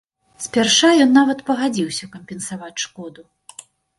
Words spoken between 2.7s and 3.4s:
шкоду.